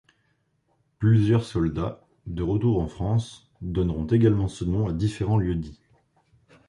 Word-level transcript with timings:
Plusieurs 0.97 1.43
soldats, 1.43 2.07
de 2.25 2.41
retour 2.41 2.79
en 2.81 2.87
France, 2.87 3.51
donneront 3.61 4.07
également 4.07 4.47
ce 4.47 4.65
nom 4.65 4.87
à 4.87 4.93
différents 4.93 5.37
lieux-dits. 5.37 5.79